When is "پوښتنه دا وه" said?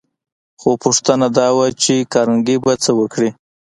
0.83-1.67